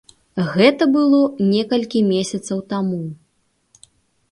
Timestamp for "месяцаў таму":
2.13-3.01